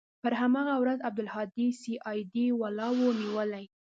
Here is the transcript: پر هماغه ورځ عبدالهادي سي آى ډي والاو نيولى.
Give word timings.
پر 0.23 0.33
هماغه 0.41 0.75
ورځ 0.83 0.99
عبدالهادي 1.07 1.67
سي 1.81 1.93
آى 2.09 2.19
ډي 2.31 2.45
والاو 2.61 2.99
نيولى. 3.21 3.63